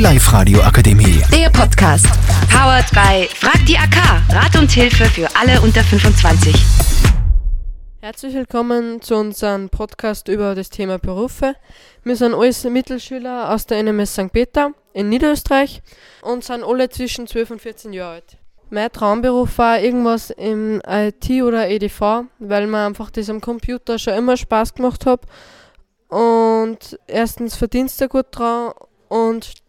[0.00, 1.22] Die Live-Radio Akademie.
[1.30, 2.06] Der Podcast.
[2.48, 4.22] Powered by Frag die AK.
[4.30, 6.54] Rat und Hilfe für alle unter 25.
[8.00, 11.54] Herzlich willkommen zu unserem Podcast über das Thema Berufe.
[12.02, 14.32] Wir sind alles Mittelschüler aus der NMS St.
[14.32, 15.82] Peter in Niederösterreich
[16.22, 18.38] und sind alle zwischen 12 und 14 Jahre alt.
[18.70, 24.14] Mein Traumberuf war irgendwas im IT oder EDV, weil mir einfach das am Computer schon
[24.14, 25.20] immer Spaß gemacht hat.
[26.08, 28.72] Und erstens verdienst du gut dran
[29.08, 29.60] und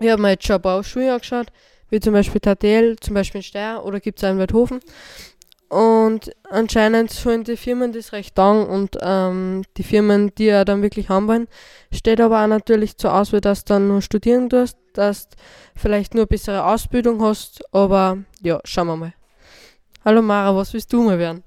[0.00, 1.48] ich habe mir jetzt schon ein paar Schulen angeschaut,
[1.90, 4.80] wie zum Beispiel TTL, zum Beispiel in Steyr oder gibt es auch in Weidhofen.
[5.68, 10.80] Und anscheinend sollen die Firmen das recht an und ähm, die Firmen, die ja dann
[10.80, 11.46] wirklich haben wollen,
[11.92, 15.36] steht aber auch natürlich zur Auswahl, dass du dann nur studieren tust, dass du
[15.76, 19.14] vielleicht nur bessere Ausbildung hast, aber ja, schauen wir mal.
[20.06, 21.44] Hallo Mara, was willst du mal werden?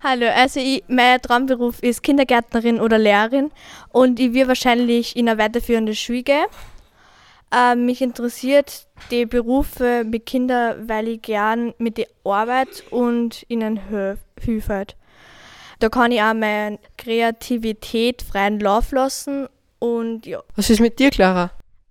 [0.00, 3.50] Hallo, also ich, mein Traumberuf ist Kindergärtnerin oder Lehrerin
[3.88, 6.46] und ich will wahrscheinlich in eine weiterführende Schule gehen.
[7.52, 13.76] Äh, mich interessiert die Berufe mit Kindern, weil ich gern mit der Arbeit und ihnen
[13.76, 14.86] helfe.
[15.78, 19.48] Da kann ich auch meine Kreativität freien Lauf lassen
[19.78, 20.42] und ja.
[20.56, 21.50] Was ist mit dir, Clara?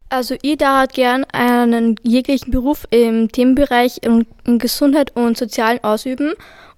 [0.09, 4.25] Also ich da gern einen jeglichen Beruf im Themenbereich in
[4.59, 6.33] Gesundheit und Sozialen ausüben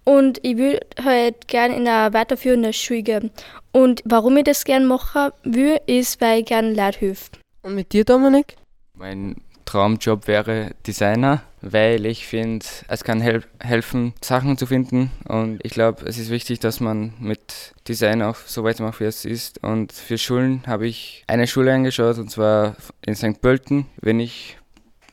[0.06, 3.32] und ich würde halt gern in einer weiterführenden Schule gehen.
[3.74, 7.30] Und warum ich das gern machen will, ist, weil ich gern Leute hilf.
[7.62, 8.56] Und mit dir, Dominik?
[8.98, 15.12] Mein Traumjob wäre Designer, weil ich finde, es kann hel helfen, Sachen zu finden.
[15.28, 19.24] Und ich glaube, es ist wichtig, dass man mit Design auch so weitermacht, wie es
[19.24, 19.64] ist.
[19.64, 23.40] Und für Schulen habe ich eine Schule angeschaut, und zwar in St.
[23.40, 23.86] Pölten.
[24.02, 24.58] Wenn ich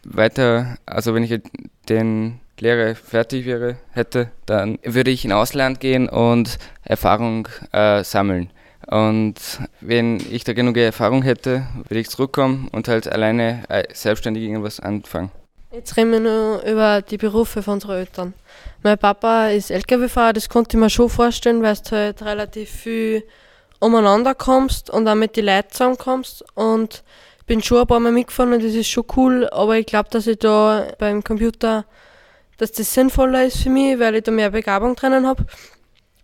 [0.05, 1.43] weiter, also wenn ich
[1.89, 8.51] den Lehre fertig wäre, hätte, dann würde ich in Ausland gehen und Erfahrung äh, sammeln.
[8.87, 9.35] Und
[9.81, 14.81] wenn ich da genug Erfahrung hätte, würde ich zurückkommen und halt alleine äh, selbstständig irgendwas
[14.81, 15.31] anfangen.
[15.73, 18.35] Jetzt reden wir nur über die Berufe von unseren Eltern.
[18.83, 23.25] Mein Papa ist LKW-Fahrer, das konnte ich mir schon vorstellen, weil du halt relativ viel
[23.81, 26.45] umeinander kommst und auch mit den Leuten zusammenkommst.
[26.55, 27.03] Und
[27.47, 30.27] bin schon ein paar Mal mitgefahren und das ist schon cool, aber ich glaube, dass
[30.27, 31.85] ich da beim Computer,
[32.57, 35.45] dass das sinnvoller ist für mich, weil ich da mehr Begabung drinnen habe.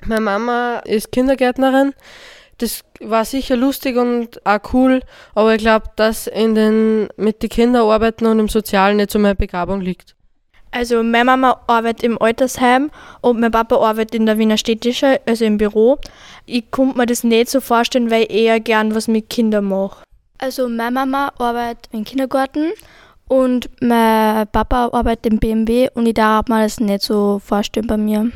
[0.07, 1.93] Meine Mama ist Kindergärtnerin
[2.63, 5.01] das war sicher lustig und auch cool,
[5.35, 9.19] aber ich glaube, dass in den, mit den Kindern arbeiten und im Sozialen nicht so
[9.19, 10.15] meine Begabung liegt.
[10.73, 12.91] Also meine Mama arbeitet im Altersheim
[13.23, 15.99] und mein Papa arbeitet in der Wiener Städtische, also im Büro.
[16.47, 20.05] Ich konnte mir das nicht so vorstellen, weil ich eher gern was mit Kindern mache.
[20.39, 22.73] Also meine Mama arbeitet im Kindergarten
[23.27, 27.97] und mein Papa arbeitet im BMW und ich darf mir das nicht so vorstellen bei
[27.97, 28.31] mir.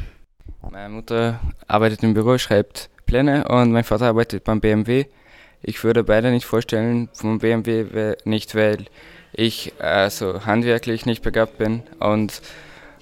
[0.70, 5.06] Meine Mutter arbeitet im Büro, schreibt Pläne und mein Vater arbeitet beim BMW.
[5.62, 8.86] Ich würde beide nicht vorstellen vom BMW nicht, weil
[9.32, 12.40] ich also handwerklich nicht begabt bin und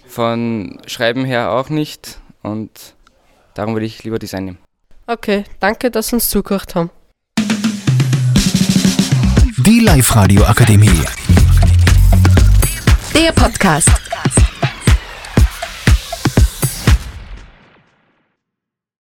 [0.06, 2.70] von Schreiben her auch nicht und
[3.54, 4.58] darum würde ich lieber Design nehmen.
[5.06, 6.90] Okay, danke, dass Sie uns zugehört haben.
[9.66, 11.04] Die Live-Radio Akademie.
[13.14, 13.90] Der Podcast.